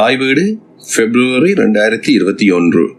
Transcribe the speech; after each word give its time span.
தாய் 0.00 0.16
வீடு 0.16 0.58
பிப்ரவரி 0.96 1.52
ரெண்டாயிரத்தி 1.52 2.08
இருபத்தி 2.08 2.50
ஒன்று. 2.50 2.90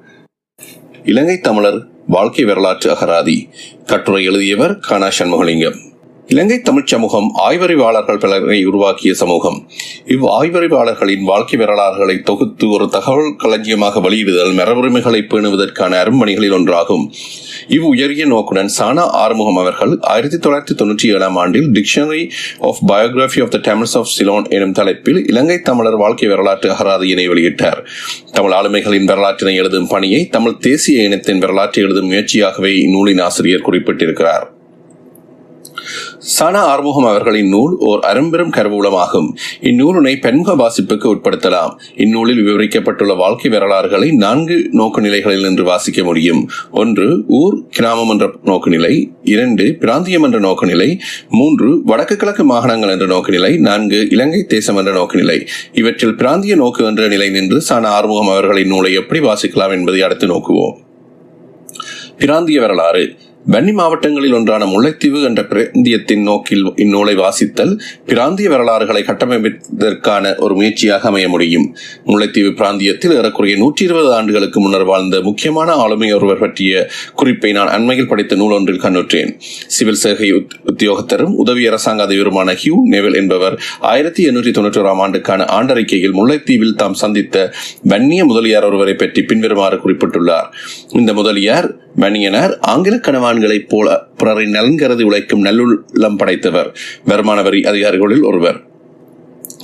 இலங்கை 1.03 1.39
தமிழர் 1.39 1.87
வாழ்க்கை 2.07 2.45
வரலாற்று 2.45 2.91
அகராதி. 2.91 3.49
கட்டுரை 3.85 4.23
எழுதியவர் 4.23 4.79
கானா 4.79 5.09
சண்முகலிங்கம். 5.19 5.90
இலங்கை 6.31 6.61
தமிழ்ச் 6.61 6.87
சமூகம் 6.87 7.33
ஆய்வறிவாளர்கள் 7.49 8.19
பலரை 8.19 8.65
உருவாக்கிய 8.65 9.13
சமூகம். 9.13 9.69
இவ் 10.05 10.25
ஆய்வறிவாளர்களின் 10.25 11.21
வாழ்க்கை 11.21 11.59
வரலாறுகளை 11.59 12.21
தொகுத்து 12.21 12.69
ஒரு 12.69 12.87
தகவல் 12.87 13.35
களஞ்சியமாக 13.37 13.99
வெளியிடுதல் 13.99 14.53
மரபுரிமைகளை 14.53 15.21
பேணுவதற்கான 15.21 15.97
அரும்பணிகளில் 16.03 16.53
ஒன்றாகும். 16.53 17.11
இவ் 17.67 17.83
உயரிய 17.83 18.25
நோக்குடன் 18.25 18.71
சானா 18.79 18.99
ஆறுமுகம் 18.99 19.57
அவர்கள் 19.57 19.97
ஆயிரத்தி 19.99 20.37
தொள்ளாயிரத்தி 20.37 20.77
தொண்ணூற்றி 20.77 21.13
ஏழாம் 21.13 21.35
ஆண்டில் 21.35 21.71
dictionary 21.71 22.29
of 22.59 22.79
biography 22.87 23.41
of 23.41 23.51
the 23.51 23.57
Tamils 23.57 23.97
of 23.97 24.05
Ceylon 24.05 24.49
எனும் 24.49 24.71
தலைப்பில் 24.71 25.27
இலங்கை 25.27 25.59
தமிழர் 25.59 25.97
வாழ்க்கை 25.97 26.29
வரலாற்று 26.29 26.71
அகராதியினை 26.71 27.27
வெளியிட்டார். 27.27 27.83
தமிழ் 28.31 28.51
ஆளுமைகளின் 28.51 29.05
வரலாற்றினை 29.05 29.55
எழுதும் 29.55 29.87
பணியை 29.87 30.27
தமிழ் 30.27 30.57
தேசிய 30.57 31.03
இனத்தின் 31.03 31.39
வரலாற்றை 31.39 31.83
எழுதும் 31.83 32.11
முயற்சியாகவே 32.11 32.79
இந்நூலின் 32.79 33.19
ஆசிரியர் 33.19 33.67
குறிப்பிட்டிருக்கிறார். 33.67 34.59
சனா 36.21 36.57
ஆறுமுகம் 36.57 37.05
அவர்களின் 37.05 37.49
நூல் 37.49 37.77
ஓர் 37.79 37.99
அரும்பெரும் 37.99 38.51
கருவூலமாகும். 38.51 39.29
இந்நூலினை 39.61 40.15
பெண்முக 40.21 40.53
வாசிப்புக்கு 40.53 41.15
உட்படுத்தலாம். 41.15 41.75
இந்நூலில் 41.95 42.47
விவரிக்கப்பட்டுள்ள 42.47 43.15
வாழ்க்கை 43.17 43.51
வரலாறுகளை 43.51 44.11
நான்கு 44.11 44.67
நோக்கு 44.71 45.01
நிலைகளில் 45.01 45.41
நின்று 45.41 45.63
வாசிக்க 45.63 46.03
முடியும். 46.03 46.49
ஒன்று 46.71 47.23
ஊர் 47.27 47.67
கிராமம் 47.69 48.09
என்ற 48.09 48.31
நோக்குநிலை. 48.45 49.11
இரண்டு 49.23 49.77
பிராந்தியம் 49.79 50.23
என்ற 50.23 50.39
நோக்குநிலை. 50.39 50.99
மூன்று 51.29 51.81
வடக்கு 51.83 52.15
கிழக்கு 52.15 52.43
மாகாணங்கள் 52.43 52.91
என்ற 52.91 53.05
நோக்குநிலை. 53.05 53.57
நான்கு 53.57 54.07
இலங்கை 54.09 54.43
தேசம் 54.43 54.75
என்ற 54.75 54.91
நோக்குநிலை. 54.91 55.47
இவற்றில் 55.73 56.15
பிராந்திய 56.15 56.55
நோக்கு 56.55 56.85
என்ற 56.85 57.07
நிலை 57.07 57.29
நின்று 57.29 57.61
சனா 57.61 57.89
ஆறுமுகம் 57.89 58.27
அவர்களின் 58.27 58.67
நூலை 58.67 58.93
எப்படி 58.93 59.19
வாசிக்கலாம் 59.19 59.71
என்பதை 59.71 60.01
அடுத்து 60.01 60.27
நோக்குவோம். 60.27 60.73
பிராந்திய 62.17 62.59
வரலாறு. 62.59 63.15
வன்னி 63.45 63.71
மாவட்டங்களில் 63.73 64.33
ஒன்றான 64.37 64.63
முல்லைத்தீவு 64.65 65.19
என்ற 65.27 65.41
பிராந்தியத்தின் 65.51 66.21
நோக்கில் 66.21 66.65
இந்நூலை 66.83 67.13
வாசித்தல் 67.21 67.71
பிராந்திய 68.05 68.49
வரலாறுகளை 68.49 69.01
கட்டமைப்பதற்கான 69.07 70.33
ஒரு 70.37 70.53
முயற்சியாக 70.55 71.07
அமைய 71.07 71.27
முடியும். 71.29 71.65
முல்லைத்தீவு 72.05 72.51
பிராந்தியத்தில் 72.59 73.15
ஏறக்குறைய 73.15 73.55
நூற்றி 73.57 73.83
இருபது 73.85 74.13
ஆண்டுகளுக்கு 74.13 74.59
முன்னர் 74.59 74.83
வாழ்ந்த 74.83 75.21
முக்கியமான 75.21 75.73
ஆளுமை 75.73 76.13
ஒருவர் 76.13 76.39
பற்றிய 76.39 76.87
குறிப்பை 77.15 77.51
நான் 77.51 77.67
அண்மையில் 77.67 78.07
படித்த 78.07 78.35
நூல் 78.35 78.51
ஒன்றில் 78.51 78.83
கண்ணுற்றேன் 78.85 79.33
சிவில் 79.67 80.01
சேவை 80.03 80.29
உத்தியோகத்தரும் 80.73 81.35
உதவி 81.35 81.65
அரசாங்க 81.67 82.03
அதிபருமான 82.07 82.55
ஹியூ 82.63 82.77
நெவல் 82.95 83.13
என்பவர் 83.13 83.57
ஆயிரத்தி 83.79 84.29
எண்ணூற்றி 84.29 84.53
தொண்ணூற்றி 84.59 84.81
ஓராம் 84.83 85.03
ஆண்டுக்கான 85.07 85.45
ஆண்டறிக்கையில் 85.57 86.17
முல்லைத்தீவில் 86.19 86.75
தாம் 86.75 86.93
சந்தித்த 86.93 87.53
வன்னிய 87.83 88.25
முதலியார் 88.25 88.63
ஒருவரை 88.63 88.93
பற்றி 88.93 89.23
பின்வருமாறு 89.23 89.77
குறிப்பிட்டுள்ளார். 89.77 90.49
இந்த 90.91 91.13
முதலியார் 91.13 91.69
வன்னியனார் 92.01 92.59
ஆங்கில 92.59 92.95
கணவான்களைப் 93.31 93.69
போல 93.69 94.03
பிறரை 94.17 94.45
நலன் 94.45 94.77
கருதி 94.77 95.03
உழைக்கும் 95.03 95.45
நல்லுள்ளம் 95.45 96.17
படைத்தவர். 96.17 96.77
வருமான 97.05 97.41
வரி 97.41 97.63
அதிகாரிகளில் 97.63 98.23
ஒருவர். 98.23 98.69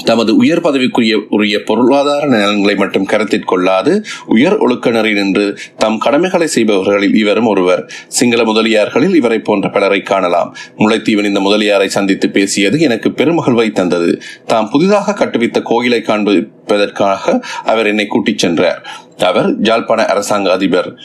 தமது 0.06 0.36
உயர் 0.36 0.62
பதவிக்குரிய 0.62 1.14
உரிய 1.30 1.64
பொருளாதார 1.64 2.28
நலன்களை 2.28 2.76
மட்டும் 2.76 3.06
கருத்தில் 3.06 3.44
கொள்ளாது 3.44 4.04
உயர் 4.26 4.58
ஒழுக்க 4.58 4.90
நின்று 4.90 5.58
தம் 5.78 5.98
கடமைகளை 5.98 6.48
செய்பவர்களில் 6.56 7.16
இவரும் 7.16 7.46
ஒருவர். 7.46 7.92
சிங்கள 8.08 8.44
முதலியார்களில் 8.44 9.16
இவரை 9.16 9.40
போன்ற 9.40 9.70
பலரை 9.70 10.02
காணலாம். 10.02 10.56
முளைத்தீவன் 10.78 11.26
இந்த 11.26 11.40
முதலியாரை 11.40 11.86
சந்தித்து 11.86 12.30
பேசியது 12.30 12.80
எனக்கு 12.80 13.10
பெருமகிழ்வை 13.10 13.72
தந்தது. 13.72 14.22
தாம் 14.46 14.70
புதிதாக 14.70 15.14
கட்டுவித்த 15.14 15.62
கோயிலை 15.62 16.04
காண்பிப்பதற்காக 16.06 17.42
அவர் 17.64 17.88
என்னை 17.88 18.06
கூட்டிச் 18.06 18.38
சென்றார். 18.38 18.88
அவர் 19.18 19.60
ஜாழ்ப்பாண 19.62 20.06
அரசாங்க 20.06 20.52
அதிபர். 20.52 20.96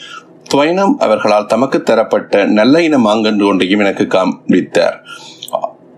துவைனம் 0.53 0.93
அவர்களால் 0.97 1.45
தமக்கு 1.45 1.83
தரப்பட்ட 1.83 2.45
நல்ல 2.45 2.81
இன 2.81 2.97
மாங்கன்று 2.97 3.45
ஒன்றையும் 3.45 3.79
எனக்கு 3.79 4.07
காண்பித்தார். 4.07 4.97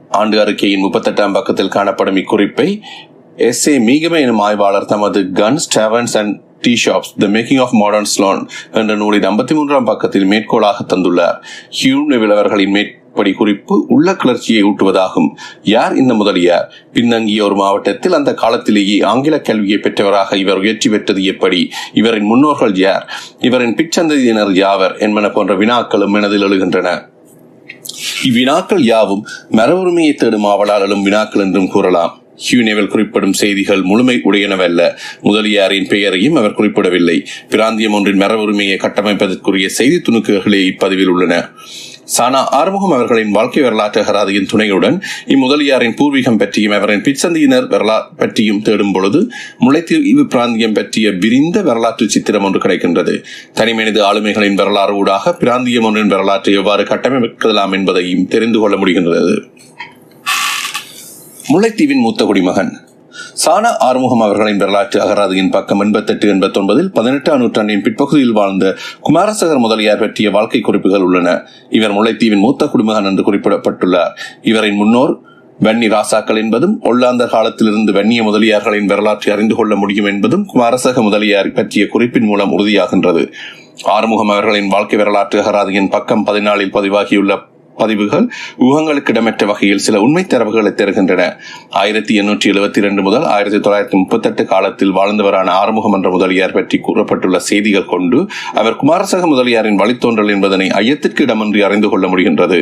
ஆண்டு 0.10 0.40
அறிக்கையின் 0.40 0.84
முப்பத்தெட்டாம் 0.84 1.34
பக்கத்தில் 1.34 1.68
காணப்படும் 1.68 2.16
இக்குறிப்பை 2.16 2.82
எஸ் 3.36 3.68
ஏ 3.68 3.78
மீகம 3.80 4.20
எனும் 4.22 4.40
ஆய்வாளர் 4.40 4.86
தமது 4.86 5.22
guns 5.34 5.68
taverns 5.76 6.18
and 6.18 6.36
tea 6.62 6.74
shops 6.86 7.12
the 7.18 7.28
making 7.28 7.62
of 7.62 7.74
modern 7.74 8.08
Ceylon 8.18 8.48
என்ற 8.72 8.96
நூலின் 8.96 9.28
ஐம்பத்தி 9.30 9.54
மூன்றாம் 9.54 9.84
பக்கத்தில் 9.84 10.28
மேற்கோளாக 10.28 10.86
தந்துள்ளார். 10.94 11.38
ஹியூ 11.80 11.98
நெவில் 12.06 12.32
அவர்களின் 12.32 12.72
மேற்படி 13.16 13.32
குறிப்பு 13.32 13.86
உள்ள 13.88 14.16
கிளர்ச்சியை 14.16 14.64
ஊட்டுவதாகும். 14.64 15.30
யார் 15.64 15.96
இந்த 15.96 16.14
முதலியார்? 16.14 16.74
பின்தங்கிய 16.94 17.44
ஒரு 17.44 17.56
மாவட்டத்தில் 17.56 18.14
அந்த 18.14 18.34
காலத்திலேயே 18.34 19.02
ஆங்கில 19.02 19.40
கல்வியை 19.40 19.80
பெற்றவராக 19.82 20.34
இவர் 20.34 20.58
உயர்ச்சி 20.58 20.90
பெற்றது 20.90 21.24
எப்படி? 21.24 21.70
இவரின் 21.94 22.24
முன்னோர்கள் 22.24 22.76
யார்? 22.76 23.10
இவரின் 23.40 23.76
பிற்சந்ததியினர் 23.76 24.54
யாவர் 24.54 25.00
என்பன 25.00 25.30
போன்ற 25.30 25.56
வினாக்களும் 25.56 26.08
மனதில் 26.08 26.44
எழுகின்றன. 26.44 27.10
இவ்வினாக்கள் 28.24 28.80
யாவும் 28.80 29.26
மரபுரிமையை 29.52 30.14
தேடும் 30.14 30.46
ஆவலால் 30.46 30.82
எழும் 30.82 31.04
வினாக்கள் 31.04 31.44
என்றும் 31.44 31.68
கூறலாம். 31.68 32.20
ஹியூனேவில் 32.36 32.88
குறிப்பிடும் 32.88 33.34
செய்திகள் 33.34 33.82
முழுமை 33.82 34.22
உடையனவல்ல. 34.26 34.98
முதலியாரின் 35.22 35.88
பெயரையும் 35.88 36.36
அவர் 36.36 36.54
குறிப்பிடவில்லை. 36.54 37.26
பிராந்தியம் 37.50 37.94
ஒன்றின் 37.94 38.18
மரபுரிமையை 38.18 38.78
கட்டமைப்பதற்குரிய 38.78 39.66
செய்தி 39.66 40.02
துணுக்குகளே 40.02 40.62
இப்பதிவில் 40.72 41.06
உள்ளன. 41.06 41.50
சானா 42.06 42.46
ஆறுமுகம் 42.50 42.92
அவர்களின் 42.92 43.32
வாழ்க்கை 43.32 43.64
வரலாற்று 43.64 44.02
அகராதியின் 44.02 44.46
துணையுடன் 44.46 45.02
இம்முதலியாரின் 45.28 45.96
பூர்வீகம் 45.96 46.38
பற்றியும் 46.38 46.72
அவரின் 46.72 47.02
பிச்சந்தியினர் 47.02 47.68
வரலாறு 47.68 48.04
பற்றியும் 48.18 48.62
தேடும் 48.62 48.92
பொழுது 48.92 49.32
முல்லைத்தீவு 49.60 50.24
பிராந்தியம் 50.24 50.74
பற்றிய 50.74 51.12
விரிந்த 51.12 51.62
வரலாற்று 51.62 52.10
சித்திரம் 52.10 52.44
ஒன்று 52.44 52.60
கிடைக்கின்றது. 52.60 53.24
தனிமனித 53.54 54.14
ஆளுமைகளின் 54.14 54.54
வரலாறு 54.54 54.96
ஊடாக 54.96 55.34
பிராந்தியம் 55.34 55.84
ஒன்றின் 55.84 56.08
வரலாற்றை 56.08 56.54
எவ்வாறு 56.54 56.84
கட்டமைக்கலாம் 56.84 57.72
என்பதையும் 57.72 58.28
தெரிந்து 58.28 58.60
கொள்ள 58.60 58.78
முடிகின்றது. 58.78 59.46
முல்லைத்தீவின் 61.54 62.00
மூத்த 62.00 62.26
குடிமகன் 62.26 62.85
சானா 63.44 63.70
ஆறுமுகம் 63.78 64.22
அவர்களின் 64.22 64.58
வரலாற்று 64.58 64.98
அகராதியின் 65.02 65.50
பக்கம் 65.50 65.80
எண்பத்தெட்டு 65.80 66.34
எண்பத்தி 66.34 66.60
ஒன்பதில் 66.60 66.88
பதினெட்டாம் 66.88 67.38
நூற்றாண்டின் 67.38 67.82
பிற்பகுதியில் 67.82 68.32
வாழ்ந்த 68.32 68.66
குமாரசகர் 69.02 69.58
முதலியார் 69.58 70.00
பற்றிய 70.00 70.32
வாழ்க்கை 70.32 70.60
குறிப்புகள் 70.60 71.02
உள்ளன. 71.02 71.44
இவர் 71.70 71.94
முல்லைத்தீவின் 71.94 72.40
மூத்த 72.40 72.68
குடிமகன் 72.68 73.06
என்று 73.06 73.24
குறிப்பிடப்பட்டுள்ளார். 73.24 74.14
இவரின் 74.42 74.76
முன்னோர் 74.76 75.14
வன்னி 75.64 75.90
ராசாக்கள் 75.96 76.38
என்பதும் 76.38 76.78
ஒல்லாந்தர் 76.84 77.34
காலத்திலிருந்து 77.36 77.92
வன்னிய 77.94 78.24
முதலியார்களின் 78.24 78.86
வரலாற்றை 78.86 79.34
அறிந்து 79.36 79.56
கொள்ள 79.56 79.76
முடியும் 79.76 80.06
என்பதும் 80.06 80.46
குமாரசக 80.46 81.02
முதலியார் 81.02 81.52
பற்றிய 81.52 81.88
குறிப்பின் 81.88 82.26
மூலம் 82.26 82.54
உறுதியாகின்றது. 82.60 83.26
ஆறுமுகம் 83.84 84.30
அவர்களின் 84.30 84.68
வாழ்க்கை 84.68 84.98
வரலாற்று 84.98 85.40
அகராதியின் 85.42 85.90
பக்கம் 85.90 86.26
பதினாலில் 86.26 86.74
பதிவாகியுள்ள 86.78 87.54
பதிவுகள் 87.78 88.26
ஊகங்களுக்கு 88.68 89.12
இடமற்ற 89.14 89.46
வகையில் 89.46 89.84
சில 89.86 90.02
உண்மை 90.06 90.24
தரவுகளை 90.24 90.72
தருகின்றன. 90.82 91.24
ஆயிரத்தி 91.70 92.14
எண்ணூற்றி 92.22 92.48
எழுபத்தி 92.54 92.78
இரண்டு 92.78 93.02
முதல் 93.02 93.26
ஆயிரத்தி 93.36 93.60
தொள்ளாயிரத்தி 93.60 93.98
முப்பத்தி 94.02 94.30
எட்டு 94.30 94.46
காலத்தில் 94.46 94.94
வாழ்ந்தவரான 94.94 95.50
ஆறுமுகம் 95.62 95.94
என்ற 95.94 96.10
முதலியார் 96.10 96.52
பற்றி 96.52 96.80
கூறப்பட்டுள்ள 96.80 97.40
செய்திகள் 97.50 97.92
கொண்டு 97.94 98.20
அவர் 98.54 98.76
குமாரசக 98.76 99.28
முதலியாரின் 99.28 99.80
வழித்தோன்றல் 99.80 100.34
என்பதனை 100.36 100.70
ஐயத்திற்கு 100.82 101.24
இடமின்றி 101.26 101.62
அறிந்து 101.62 101.90
கொள்ள 101.90 102.08
முடிகின்றது. 102.08 102.60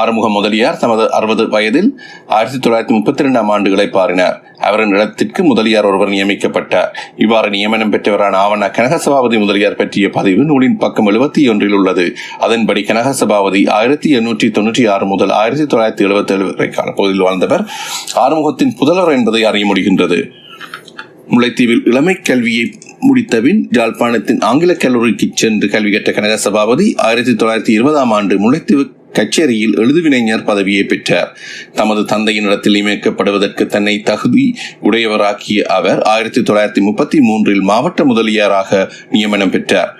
ஆறுமுகம் 0.00 0.36
முதலியார் 0.38 0.76
தமது 0.76 1.04
அறுபது 1.12 1.48
வயதில் 1.48 1.90
ஆயிரத்தி 2.26 2.58
தொள்ளாயிரத்தி 2.58 2.94
முப்பத்தி 2.98 3.22
இரண்டாம் 3.22 3.50
ஆண்டுகளை 3.50 3.86
பாரினார். 3.90 4.36
அவரின் 4.58 4.92
இடத்திற்கு 4.94 5.44
முதலியார் 5.44 5.84
ஒருவர் 5.84 6.08
நியமிக்கப்பட்டார். 6.08 6.88
இவ்வாறு 7.16 7.48
நியமனம் 7.50 7.92
பெற்றவரான 7.92 8.36
ஆவண 8.44 8.66
கனகசபாபதி 8.76 9.36
முதலியார் 9.38 9.76
பற்றிய 9.76 10.10
பதிவு 10.10 10.42
நூலின் 10.44 10.76
பக்கம் 10.76 11.08
எழுபத்தி 11.10 11.42
ஒன்றில் 11.50 11.72
உள்ளது. 11.72 12.06
அதன்படி 12.38 12.82
கனகசபாபதி 12.82 13.62
ஆயிரத்தி 13.70 14.08
எண்ணூற்றி 14.18 14.37
தொன்னூற்றி 14.46 14.88
ஆறு 14.88 15.06
முதல் 15.06 15.30
ஆயிரத்தி 15.30 15.76
தொள்ளாயிரத்தி 15.76 16.08
எழுபத்தி 16.08 16.32
ஏழு 16.32 16.44
வரை 16.44 16.68
காலப்பகுதியில் 16.68 17.24
வாழ்ந்தவர். 17.24 17.64
ஆறுமுகத்தின் 18.14 18.74
புதல்வர் 18.80 19.12
என்பதை 19.12 19.44
அறிய 19.44 19.74
முடிகின்றது. 19.74 20.30
முல்லைத்தீவில் 21.30 21.80
இளமை 21.84 22.14
கல்வியை 22.14 22.78
முடித்தபின் 23.00 23.68
யாழ்ப்பாணத்தின் 23.72 24.40
ஆங்கில 24.40 24.74
கல்லூரிக்கு 24.74 25.28
சென்று 25.34 25.68
கல்வி 25.68 25.90
கற்ற 25.90 26.12
கனக 26.12 26.36
சபாபதி 26.36 26.94
ஆயிரத்தி 26.96 27.32
தொள்ளாயிரத்தி 27.32 27.70
இருபதாம் 27.70 28.10
ஆண்டு 28.10 28.38
முல்லைத்தீவு 28.38 28.96
கச்சேரியில் 29.12 29.76
எழுதுவினைஞர் 29.76 30.44
பதவியை 30.44 30.84
பெற்றார். 30.84 31.36
தமது 31.74 32.04
தந்தையின் 32.04 32.44
இடத்தில் 32.44 32.74
நியமிக்கப்படுவதற்கு 32.74 33.66
தன்னை 33.66 34.00
தகுதி 34.00 34.54
உடையவராக்கிய 34.82 35.62
அவர் 35.62 36.02
ஆயிரத்தி 36.02 36.40
தொள்ளாயிரத்தி 36.40 36.80
முப்பத்தி 36.80 37.20
மூன்றில் 37.20 37.60
மாவட்ட 37.60 38.04
முதலியாராக 38.04 38.92
நியமனம் 39.10 39.50
பெற்றார். 39.50 39.98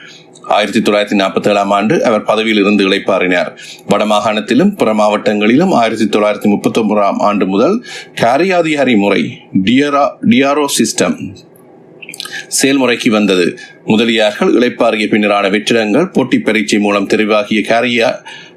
ஆயிரத்தி 0.49 0.81
தொள்ளாயிரத்தி 0.81 1.17
நாற்பத்தி 1.17 1.49
ஏழாம் 1.49 1.71
ஆண்டு 1.71 2.05
அவர் 2.05 2.25
பதவியில் 2.25 2.61
இருந்து 2.61 2.85
இளைப்பாறினார் 2.89 3.51
வடமாகாணத்திலும் 3.89 4.73
பிற 4.77 4.95
மாவட்டங்களிலும் 4.95 5.73
ஆயிரத்தி 5.73 6.05
தொள்ளாயிரத்தி 6.05 6.45
முப்பத்தி 6.45 6.81
ஒன்பதாம் 6.81 7.19
ஆண்டு 7.19 7.47
முதல் 7.47 7.77
காரியாதிகாரி 8.21 8.97
முறை 8.97 9.23
டியரா 9.63 10.05
டிஆர்ஓ 10.31 10.67
சிஸ்டம் 10.79 11.19
செயல்முறைக்கு 12.49 13.11
வந்தது. 13.11 13.47
முதலியார்கள் 13.85 14.51
இளைப்பாறிய 14.53 15.07
பின்னரான 15.09 15.51
வெற்றிடங்கள் 15.51 16.07
போட்டி 16.07 16.39
பரீட்சை 16.39 16.79
மூலம் 16.79 17.07
தெரிவாகிய 17.07 17.61
காரியா 17.69 18.09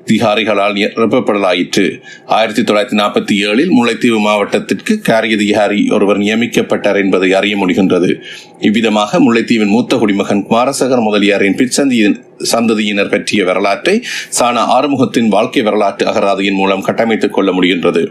திகாரிகளால் 0.06 0.74
நிரப்பப்படலாயிற்று. 0.74 2.02
ஆயிரத்தி 2.26 2.62
தொள்ளாயிரத்தி 2.62 3.00
நாற்பத்தி 3.00 3.48
ஏழில் 3.48 3.70
முல்லைத்தீவு 3.70 4.20
மாவட்டத்திற்கு 4.20 5.00
காரிய 5.00 5.36
அதிகாரி 5.36 5.88
ஒருவர் 5.90 6.18
நியமிக்கப்பட்டார் 6.18 7.04
என்பதை 7.04 7.34
அறிய 7.34 7.66
முடிகின்றது. 7.66 8.22
இவ்விதமாக 8.60 9.20
முல்லைத்தீவின் 9.20 9.68
மூத்த 9.68 9.98
குடிமகன் 9.98 10.46
குமாரசகர் 10.48 11.02
முதலியாரின் 11.02 11.56
பிற்சந்தியின் 11.56 12.24
சந்ததியினர் 12.52 13.10
பற்றிய 13.10 13.44
வரலாற்றை 13.44 14.04
சானா 14.40 14.66
ஆறுமுகத்தின் 14.66 15.28
வாழ்க்கை 15.28 15.62
வரலாற்று 15.62 16.08
அகராதியின் 16.08 16.56
மூலம் 16.56 16.86
கட்டமைத்துக் 16.86 17.34
கொள்ள 17.34 17.52
முடிகின்றது. 17.52 18.08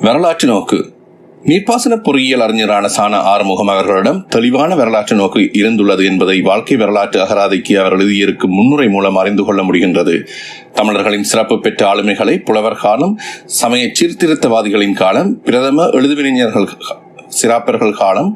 வரலாற்று 0.00 0.48
நோக்கு. 0.48 0.94
நீர்ப்பாசன 1.48 1.94
பொறியியல் 2.06 2.42
அறிஞரான 2.44 2.86
சான 2.94 3.18
ஆறுமுகம் 3.32 3.68
அவர்களிடம் 3.72 4.18
தெளிவான 4.34 4.70
வரலாற்று 4.80 5.14
நோக்கு 5.20 5.40
இருந்துள்ளது 5.60 6.02
என்பதை 6.10 6.36
வாழ்க்கை 6.48 6.76
வரலாற்று 6.80 7.18
அகராதிக்கு 7.24 7.74
அவர் 7.82 7.94
எழுதியிருக்கும் 7.96 8.54
முன்னுரை 8.58 8.88
மூலம் 8.94 9.18
அறிந்து 9.20 9.44
கொள்ள 9.44 9.62
முடிகின்றது. 9.62 10.14
தமிழர்களின் 10.78 11.28
சிறப்பு 11.30 11.56
பெற்ற 11.60 11.80
ஆளுமைகளை 11.92 12.34
புலவர் 12.48 12.78
காலம் 12.84 13.14
சமய 13.60 13.84
சீர்திருத்தவாதிகளின் 13.98 14.98
காலம் 15.02 15.30
பிரதம 15.48 15.88
எழுதுவிஞர்கள் 15.98 16.68
சிறாப்பர்கள் 17.40 17.98
காலம் 18.02 18.32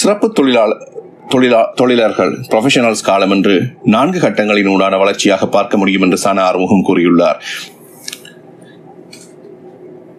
சிறப்பு 0.00 0.28
தொழிலாளர் 0.32 0.84
தொழிலா 1.32 1.62
தொழிலாளர்கள் 1.74 2.34
ப்ரொஃபஷனல்ஸ் 2.52 3.08
காலம் 3.08 3.30
என்று 3.30 3.54
நான்கு 3.94 4.18
கட்டங்களின் 4.20 4.70
ஊடான 4.74 4.98
வளர்ச்சியாக 4.98 5.46
பார்க்க 5.56 5.76
முடியும் 5.76 6.04
என்று 6.06 6.18
சானா 6.24 6.44
ஆறுமுகம் 6.50 6.86
கூறியுள்ளார். 6.88 7.40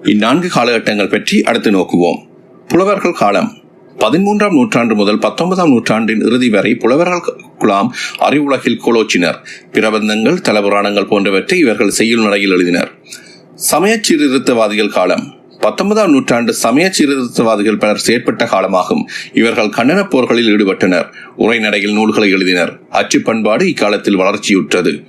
இந்நான்கு 0.03 0.47
காலகட்டங்கள் 0.47 1.09
பற்றி 1.09 1.41
அடுத்து 1.41 1.71
நோக்குவோம். 1.71 2.19
புலவர்கள் 2.67 3.13
காலம் 3.13 3.57
பதிமூன்றாம் 3.97 4.53
நூற்றாண்டு 4.53 4.95
முதல் 4.95 5.19
பத்தொன்பதாம் 5.19 5.69
நூற்றாண்டின் 5.69 6.19
இறுதி 6.19 6.49
வரை 6.49 6.75
புலவர்கள் 6.75 7.41
குலாம் 7.59 7.89
அறிவுலகில் 8.19 8.79
கோலோச்சினர். 8.85 9.37
பிரபந்தங்கள் 9.71 10.37
தலபுராணங்கள் 10.47 11.07
போன்றவற்றை 11.07 11.59
இவர்கள் 11.59 11.89
செய்யுள் 11.89 12.21
நடையில் 12.21 12.51
எழுதினர். 12.51 12.87
சமய 13.55 13.99
சீர்திருத்தவாதிகள் 14.01 14.89
காலம் 14.89 15.37
பத்தொன்பதாம் 15.59 16.11
நூற்றாண்டு 16.11 16.53
சமய 16.53 16.91
சீர்திருத்தவாதிகள் 16.99 17.79
பலர் 17.79 18.03
செயற்பட்ட 18.07 18.45
காலமாகும். 18.45 19.03
இவர்கள் 19.33 19.67
கண்டன 19.67 20.09
போர்களில் 20.09 20.51
ஈடுபட்டனர். 20.55 21.07
உரைநடையில் 21.37 21.93
நூல்களை 21.93 22.33
எழுதினர். 22.33 22.79
அச்சு 22.89 23.21
பண்பாடு 23.21 23.67
இக்காலத்தில் 23.67 24.17
வளர்ச்சியுற்றது. 24.17 25.05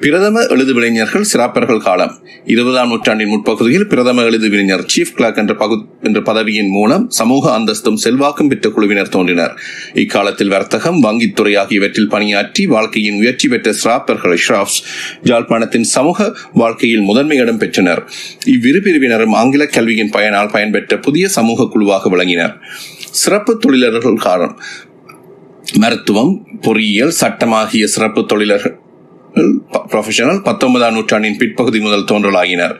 பிரதம 0.00 0.42
எழுதுவிளைஞர்கள் 0.46 1.24
சிறாப்பர்கள் 1.32 1.78
காலம். 1.78 2.18
இருபதாம் 2.44 2.88
நூற்றாண்டின் 2.88 3.28
முற்பகுதியில் 3.28 3.86
பிரதம 3.86 4.22
எழுதுவிளைஞர் 4.22 4.84
சீஃப் 4.96 5.14
கிளாக் 5.16 5.36
என்ற 5.36 5.54
பகு 5.54 5.84
என்ற 6.02 6.22
பதவியின் 6.22 6.68
மூலம் 6.68 7.10
சமூக 7.10 7.52
அந்தஸ்தும் 7.52 7.96
செல்வாக்கும் 7.96 8.48
பெற்ற 8.48 8.70
குழுவினர் 8.70 9.08
தோன்றினர். 9.08 9.56
இக்காலத்தில் 9.94 10.48
வர்த்தகம் 10.48 11.02
வங்கித்துறை 11.02 11.58
ஆகியவற்றில் 11.58 12.08
பணியாற்றி 12.08 12.66
வாழ்க்கையின் 12.66 13.14
உயர்ச்சி 13.14 13.48
பெற்ற 13.48 13.74
சிராப்பர்கள் 13.84 14.38
ஷ்ராப்ஸ் 14.48 14.78
ஜாழ்ப்பாணத்தின் 15.24 15.88
சமூக 15.96 16.36
வாழ்க்கையில் 16.52 17.00
முதன்மை 17.00 17.36
இடம் 17.36 17.58
பெற்றனர். 17.58 18.08
இவ்விரு 18.46 18.82
பிரிவினரும் 18.82 19.32
ஆங்கில 19.32 19.66
கல்வியின் 19.66 20.10
பயனால் 20.10 20.52
பயன்பெற்ற 20.52 20.98
புதிய 20.98 21.28
சமூக 21.28 21.68
குழுவாக 21.68 22.08
விளங்கினர். 22.08 22.58
சிறப்பு 23.10 23.58
தொழிலர்கள் 23.58 24.14
காலம். 24.14 24.60
மருத்துவம் 25.78 26.46
பொறியியல் 26.60 27.10
சட்டம் 27.10 27.52
ஆகிய 27.52 27.86
சிறப்பு 27.86 28.26
தொழிலர்கள் 28.26 28.86
ப்ரொஃபஷனல் 29.34 30.42
பத்தொன்பதாம் 30.42 30.94
நூற்றாண்டின் 30.94 31.36
பிற்பகுதி 31.36 31.80
முதல் 31.80 32.04
தோன்றலாகினர். 32.04 32.76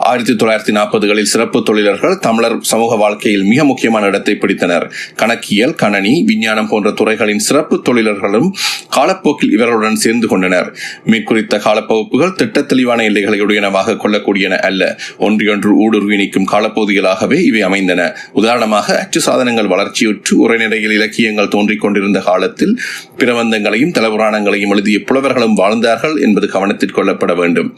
ஆயிரத்தி 0.00 0.32
தொள்ளாயிரத்தி 0.32 0.72
நாற்பதுகளில் 0.76 1.30
சிறப்பு 1.32 1.62
தொழிலர்கள் 1.62 2.18
தமிழர் 2.18 2.60
சமூக 2.60 2.96
வாழ்க்கையில் 2.96 3.42
மிக 3.42 3.64
முக்கியமான 3.64 4.06
இடத்தை 4.06 4.34
பிடித்தனர். 4.34 4.92
கணக்கியல் 5.14 5.74
கணனி 5.74 6.22
விஞ்ஞானம் 6.24 6.68
போன்ற 6.68 6.90
துறைகளின் 6.90 7.38
சிறப்பு 7.38 7.82
தொழிலர்களும் 7.88 8.48
காலப்போக்கில் 8.88 9.52
இவர்களுடன் 9.52 9.94
சேர்ந்து 9.94 10.28
கொண்டனர். 10.28 10.68
மேற்குறித்த 11.04 11.58
காலப்பகுப்புகள் 11.58 12.32
திட்ட 12.32 12.62
தெளிவான 12.62 13.04
எல்லைகளை 13.04 13.40
உடையனவாக 13.40 13.96
கொள்ளக்கூடியன 14.04 14.58
அல்ல. 14.58 14.98
ஒன்றியொன்று 15.18 15.72
ஊடுருவி 15.76 16.16
நிற்கும் 16.16 16.48
காலப்பகுதிகளாகவே 16.52 17.40
இவை 17.40 17.62
அமைந்தன. 17.62 18.14
உதாரணமாக 18.32 18.98
அச்சு 18.98 19.20
சாதனங்கள் 19.20 19.66
வளர்ச்சியுற்று 19.66 20.36
உரைநடையில் 20.36 20.90
இலக்கியங்கள் 20.90 21.48
தோன்றிக் 21.48 21.80
கொண்டிருந்த 21.80 22.20
காலத்தில் 22.20 22.78
பிரபந்தங்களையும் 23.16 23.94
தலபுராணங்களையும் 23.98 24.68
எழுதிய 24.68 25.00
புலவர்களும் 25.04 25.54
வாழ்ந்த 25.54 25.87
வாழ்ந்தார்கள் 25.88 26.22
என்பது 26.22 26.48
கவனத்தில் 26.48 26.94
கொள்ளப்பட 26.94 27.36
வேண்டும். 27.36 27.76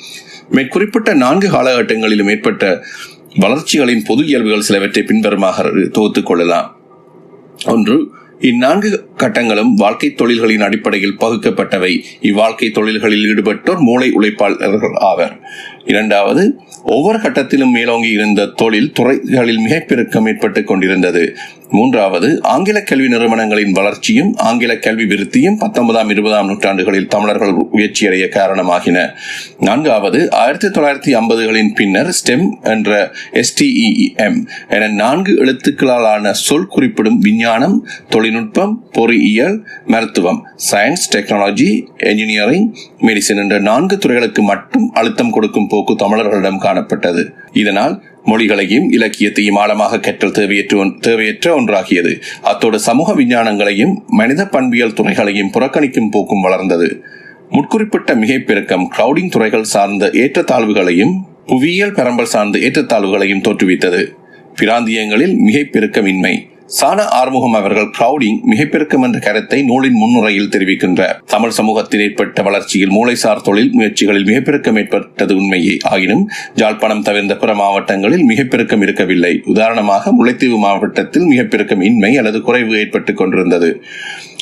மேற்குறிப்பிட்ட 0.51 1.15
நான்கு 1.15 1.49
காலகட்டங்களிலும் 1.49 2.31
ஏற்பட்ட 2.31 2.85
வளர்ச்சிகளின் 3.35 4.03
பொது 4.07 4.27
இயல்புகள் 4.27 4.61
சிலவற்றை 4.61 5.05
பின்வருமாக 5.05 5.71
தொகுத்துக் 5.93 6.27
கொள்ளலாம். 6.27 6.77
ஒன்று 7.67 8.11
இந்நான்கு 8.41 9.07
கட்டங்களும் 9.17 9.75
வாழ்க்கை 9.75 10.15
தொழில்களின் 10.15 10.61
அடிப்படையில் 10.61 11.17
பகுக்கப்பட்டவை. 11.19 12.03
இவ்வாழ்க்கை 12.21 12.71
தொழில்களில் 12.71 13.25
ஈடுபட்டோர் 13.25 13.79
மூளை 13.79 14.13
உழைப்பாளர்கள் 14.21 14.99
ஆவர். 14.99 15.41
இரண்டாவது 15.91 16.43
ஒவ்வொரு 16.95 17.19
கட்டத்திலும் 17.19 17.75
மேலோங்கி 17.77 18.11
இருந்த 18.11 18.47
தொழில் 18.57 18.93
துறைகளில் 18.93 19.59
மிகப்பெருக்கம் 19.59 20.27
ஏற்பட்டுக் 20.27 20.67
கொண்டிருந்தது. 20.67 21.25
மூன்றாவது 21.71 22.29
ஆங்கில 22.53 22.79
கல்வி 22.83 23.09
நிறுவனங்களின் 23.09 23.73
வளர்ச்சியும் 23.73 24.31
ஆங்கில 24.47 24.73
கல்வி 24.77 25.05
விருத்தியும் 25.05 25.59
பத்தொன்பதாம் 25.59 26.11
இருபதாம் 26.11 26.47
நூற்றாண்டுகளில் 26.47 27.07
தமிழர்கள் 27.07 27.53
உயர்ச்சியடைய 27.71 28.25
காரணமாகின. 28.37 28.97
நான்காவது 29.59 30.21
ஆயிரத்தி 30.41 30.69
தொள்ளாயிரத்தி 30.69 31.13
ஐம்பதுகளின் 31.21 31.71
பின்னர் 31.75 32.11
ஸ்டெம் 32.19 32.47
என்ற 32.73 32.91
எஸ்டிஇஎம் 33.43 34.39
என 34.69 34.89
நான்கு 34.95 35.35
எழுத்துக்களாலான 35.45 36.33
சொல் 36.47 36.67
குறிப்பிடும் 36.67 37.19
விஞ்ஞானம் 37.19 37.77
தொழில்நுட்பம் 38.09 38.75
பொறியியல் 38.93 39.57
மருத்துவம் 39.87 40.41
சயின்ஸ் 40.71 41.07
டெக்னாலஜி 41.15 41.71
என்ஜினியரிங் 42.11 42.69
மெடிசின் 43.03 43.43
என்ற 43.43 43.59
நான்கு 43.71 43.99
துறைகளுக்கு 43.99 44.43
மட்டும் 44.43 44.89
அழுத்தம் 44.93 45.31
கொடுக்கும் 45.31 45.71
போக்கு 45.85 45.97
தமிழர்களிடம் 45.97 46.61
காணப்பட்டது. 46.61 47.31
இதனால் 47.53 48.03
மொழிகளையும் 48.27 48.87
இலக்கியத்தையும் 48.91 49.57
ஆழமாக 49.57 50.01
கற்றல் 50.01 50.31
தேவையற்ற 50.31 50.93
தேவையற்ற 51.01 51.61
ஒன்றாகியது. 51.61 52.21
அத்தோடு 52.43 52.81
சமூக 52.81 53.13
விஞ்ஞானங்களையும் 53.13 53.95
மனித 54.07 54.47
பண்பியல் 54.47 54.93
துறைகளையும் 54.93 55.51
புறக்கணிக்கும் 55.51 56.11
போக்கும் 56.11 56.41
வளர்ந்தது. 56.41 57.03
முட்குறிப்பிட்ட 57.51 58.15
மிகைப்பெருக்கம் 58.15 58.87
கிரௌடிங் 58.97 59.29
துறைகள் 59.29 59.63
சார்ந்த 59.63 60.11
ஏற்றத்தாழ்வுகளையும் 60.13 61.15
புவியியல் 61.47 61.93
பரம்பல் 61.93 62.33
சார்ந்த 62.35 62.59
ஏற்றத்தாழ்வுகளையும் 62.59 63.41
தோற்றுவித்தது. 63.41 64.15
பிராந்தியங்களில் 64.61 65.37
மிகைப்பெருக்கமின்மை 65.47 66.50
சான 66.71 67.05
ஆறுமுகம் 67.05 67.53
அவர்கள் 67.53 67.91
கிரௌடிங் 67.99 68.41
மிகப்பெருக்கம் 68.43 69.03
என்ற 69.03 69.19
கருத்தை 69.19 69.63
நூலின் 69.63 69.93
முன்னுரையில் 69.93 70.49
தெரிவிக்கின்றார். 70.49 71.21
தமிழ் 71.27 71.51
சமூகத்தில் 71.51 72.01
ஏற்பட்ட 72.01 72.43
வளர்ச்சியில் 72.43 72.91
மூளைசார் 72.91 73.41
தொழில் 73.41 73.73
முயற்சிகளில் 73.73 74.25
மிகப்பெருக்கம் 74.25 74.77
ஏற்பட்டது 74.77 75.37
உண்மையே. 75.37 75.77
ஆயினும் 75.83 76.29
ஜாழ்ப்பாணம் 76.55 77.03
தவிர்ந்த 77.03 77.37
பிற 77.37 77.55
மாவட்டங்களில் 77.55 78.23
மிகப்பெருக்கம் 78.23 78.83
இருக்கவில்லை. 78.83 79.43
உதாரணமாக 79.45 80.11
முல்லைத்தீவு 80.11 80.59
மாவட்டத்தில் 80.59 81.23
மிகப்பெருக்கம் 81.23 81.81
இன்மை 81.81 82.17
அல்லது 82.17 82.41
குறைவு 82.43 82.79
ஏற்பட்டுக் 82.79 83.17
கொண்டிருந்தது. 83.17 83.83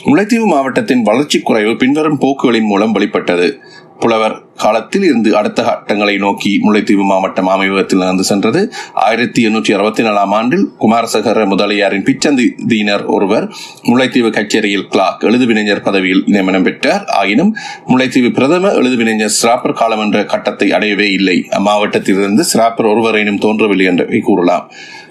முல்லைத்தீவு 0.04 0.44
மாவட்டத்தின் 0.44 1.02
வளர்ச்சி 1.02 1.40
குறைவு 1.40 1.76
பின்வரும் 1.76 2.18
போக்குகளின் 2.18 2.66
மூலம் 2.66 2.92
வெளிப்பட்டது. 2.92 3.58
புலவர் 4.00 4.36
காலத்தில் 4.56 5.02
இருந்து 5.02 5.36
அடுத்த 5.36 5.62
கட்டங்களை 5.62 6.16
நோக்கி 6.16 6.60
முல்லைத்தீவு 6.64 7.04
மாவட்டம் 7.04 7.48
அமைவகத்தில் 7.48 8.02
நடந்து 8.02 8.24
சென்றது. 8.24 8.72
ஆயிரத்தி 8.92 9.46
எண்ணூற்றி 9.48 9.72
அறுபத்தி 9.72 10.02
நாலாம் 10.02 10.34
ஆண்டில் 10.38 10.64
குமாரசகர 10.80 11.46
முதலியாரின் 11.46 12.06
பிச்சந்தியினர் 12.08 13.04
ஒருவர் 13.06 13.46
முல்லைத்தீவு 13.82 14.30
கச்சேரியில் 14.30 14.88
கிளாக் 14.90 15.24
எழுதுவினைஞர் 15.24 15.80
பதவியில் 15.80 16.24
நியமனம் 16.26 16.62
பெற்றார். 16.62 17.04
ஆயினும் 17.04 17.56
முல்லைத்தீவு 17.88 18.32
பிரதம 18.32 18.70
எழுதுவினைஞர் 18.70 19.36
சிராப்பர் 19.42 19.78
காலம் 19.82 20.00
என்ற 20.00 20.24
கட்டத்தை 20.24 20.72
அடையவே 20.72 21.12
இல்லை. 21.12 21.48
அம்மாவட்டத்திலிருந்து 21.50 22.44
சிராப்பர் 22.54 22.90
ஒருவரேனும் 22.92 23.38
தோன்றவில்லை 23.38 23.86
என்றே 23.86 24.18
கூறலாம். 24.18 24.66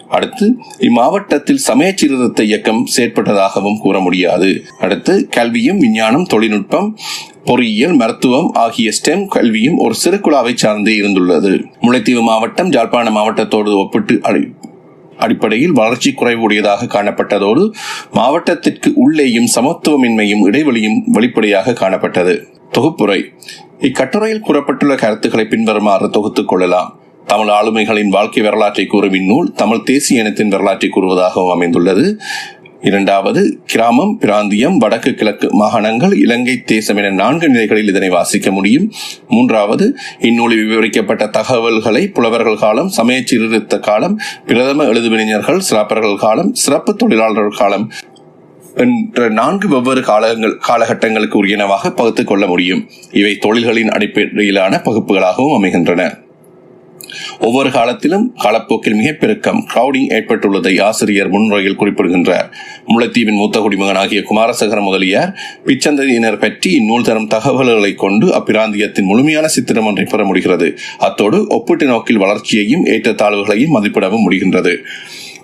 அடுத்து 0.09 0.45
இம்மாவட்டத்தில் 0.79 1.63
சமய 1.67 1.93
சீர்திருத்த 1.95 2.43
இயக்கம் 2.43 2.87
செயற்பட்டதாகவும் 2.97 3.79
கூற 3.81 3.99
முடியாது. 3.99 4.49
அடுத்து 4.79 5.27
கல்வியும் 5.29 5.77
விஞ்ஞானம் 5.77 6.25
தொழில்நுட்பம் 6.25 6.97
பொறியியல் 7.47 7.93
மருத்துவம் 7.93 8.51
ஆகிய 8.53 8.91
ஸ்டெம் 8.91 9.27
கல்வியும் 9.27 9.77
ஒரு 9.77 9.93
சிறு 9.93 10.19
குழாவை 10.19 10.55
சார்ந்தே 10.55 10.99
இருந்துள்ளது. 10.99 11.63
முல்லைத்தீவு 11.81 12.21
மாவட்டம் 12.21 12.69
ஜாழ்ப்பாண 12.69 13.09
மாவட்டத்தோடு 13.09 13.75
ஒப்பிட்டு 13.75 14.21
அடிப்படையில் 15.17 15.71
வளர்ச்சி 15.71 16.13
குறைவுடையதாக 16.19 16.87
காணப்பட்டதோடு 16.87 17.71
மாவட்டத்திற்கு 18.11 18.91
உள்ளேயும் 18.95 19.47
சமத்துவமின்மையும் 19.55 20.45
இடைவெளியும் 20.45 21.01
வெளிப்படையாக 21.05 21.71
காணப்பட்டது. 21.71 22.43
தொகுப்புரை. 22.77 23.23
இக்கட்டுரையில் 23.79 24.41
கூறப்பட்டுள்ள 24.41 24.95
கருத்துக்களை 24.95 25.45
பின்வருமாறு 25.45 26.09
தொகுத்துக் 26.09 26.47
கொள்ளலாம். 26.47 26.99
தமிழ் 27.25 27.47
ஆளுமைகளின் 27.47 28.07
வாழ்க்கை 28.07 28.43
வரலாற்றை 28.43 28.85
கூறும் 28.85 29.13
இந்நூல் 29.13 29.51
தமிழ் 29.51 29.83
தேசிய 29.83 30.21
இனத்தின் 30.21 30.49
வரலாற்றை 30.49 30.89
கூறுவதாகவும் 30.89 31.51
அமைந்துள்ளது. 31.51 32.19
இரண்டாவது 32.81 33.59
கிராமம் 33.65 34.19
பிராந்தியம் 34.19 34.77
வடக்கு 34.77 35.13
கிழக்கு 35.13 35.65
மாகாணங்கள் 35.65 36.17
இலங்கை 36.17 36.61
தேசம் 36.61 36.97
என 36.97 37.09
நான்கு 37.09 37.49
நிலைகளில் 37.49 37.87
இதனை 37.87 38.09
வாசிக்க 38.09 38.51
முடியும். 38.51 38.91
மூன்றாவது 39.27 39.95
இந்நூலில் 40.19 40.65
விவரிக்கப்பட்ட 40.65 41.27
தகவல்களை 41.27 42.07
புலவர்கள் 42.07 42.57
காலம் 42.57 42.87
சமய 42.87 43.21
சீர்திருத்த 43.25 43.79
காலம் 43.79 44.19
பிரதம 44.47 44.83
எழுதுவிஞர்கள் 44.83 45.61
சிறப்பர்கள் 45.71 46.15
காலம் 46.15 46.53
சிறப்பு 46.53 46.95
தொழிலாளர்கள் 46.95 47.57
காலம் 47.57 47.91
என்ற 48.75 49.29
நான்கு 49.29 49.67
வெவ்வேறு 49.67 50.01
காலங்கள் 50.01 50.59
காலகட்டங்களுக்கு 50.67 51.45
உரியனவாக 51.45 51.89
பகுத்துக் 51.89 52.27
கொள்ள 52.27 52.47
முடியும். 52.47 52.89
இவை 53.11 53.37
தொழில்களின் 53.37 53.89
அடிப்படையிலான 53.89 54.81
பகுப்புகளாகவும் 54.85 55.55
அமைகின்றன. 55.55 56.17
ஒவ்வொரு 57.39 57.71
காலத்திலும் 57.71 58.33
காலப்போக்கில் 58.35 58.95
மிகப்பெருக்கம் 58.95 59.67
கிரௌடிங் 59.73 60.09
ஏற்பட்டுள்ளதை 60.17 60.81
ஆசிரியர் 60.81 61.29
முன்முறையில் 61.29 61.75
குறிப்பிடுகின்றார். 61.75 62.47
முல்லைத்தீவின் 62.87 63.39
மூத்த 63.41 63.59
குடிமகனாகிய 63.59 64.21
குமாரசேகர 64.21 64.81
முதலியார் 64.81 65.31
பிச்சந்ததியினர் 65.65 66.39
பற்றி 66.39 66.71
இந்நூல் 66.71 67.03
தரும் 67.03 67.27
தகவல்களை 67.27 67.95
கொண்டு 67.95 68.27
அப்பிராந்தியத்தின் 68.27 69.09
முழுமையான 69.11 69.47
சித்திரம் 69.47 69.85
ஒன்றை 69.85 70.05
பெற 70.05 70.23
முடிகிறது. 70.23 70.77
அத்தோடு 70.97 71.47
ஒப்பீட்டு 71.47 71.85
நோக்கில் 71.85 72.17
வளர்ச்சியையும் 72.17 72.85
ஏற்றத்தாழ்வுகளையும் 72.85 73.75
மதிப்பிடவும் 73.77 74.25
முடிகின்றது. 74.27 74.75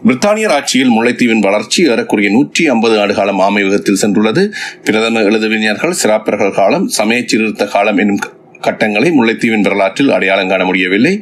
பிரித்தானியர் 0.07 0.53
ஆட்சியில் 0.53 0.91
முல்லைத்தீவின் 0.91 1.39
வளர்ச்சி 1.39 1.87
ஏறக்குரிய 1.87 2.29
நூற்றி 2.29 2.67
ஐம்பது 2.67 2.99
ஆண்டு 2.99 3.13
காலம் 3.13 3.39
ஆமையகத்தில் 3.39 4.01
சென்றுள்ளது. 4.01 4.51
பிரதம 4.83 5.19
எழுதுவிஞர்கள் 5.19 5.99
சிறாப்பிரர்கள் 6.03 6.57
காலம் 6.61 6.87
சமய 6.87 7.21
சீர்திருத்த 7.21 7.65
காலம் 7.65 7.97
என்னும் 7.97 8.23
கட்டங்களை 8.63 9.11
முல்லைத்தீவின் 9.11 9.61
வரலாற்றில் 9.61 10.11
அடையாளம் 10.11 10.47
காண 10.47 10.65
முடியவில்லை. 10.65 11.21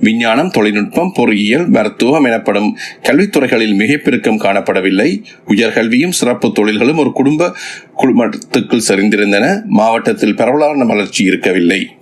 விஞ்ஞானம் 0.00 0.50
தொழில்நுட்பம் 0.50 1.12
பொறியியல் 1.14 1.68
மருத்துவம் 1.68 2.24
எனப்படும் 2.24 2.76
கல்வித்துறைகளில் 3.02 3.74
மிகப்பெருக்கம் 3.74 4.40
காணப்படவில்லை. 4.40 5.22
உயர்கல்வியும் 5.48 6.18
சிறப்பு 6.20 6.52
தொழில்களும் 6.52 6.98
ஒரு 6.98 7.12
குடும்ப 7.12 7.52
குடும்பத்துக்குள் 7.96 8.88
சரிந்திருந்தன 8.88 9.64
மாவட்டத்தில் 9.64 10.34
பரவலான 10.34 10.84
வளர்ச்சி 10.84 11.24
இருக்கவில்லை. 11.24 11.96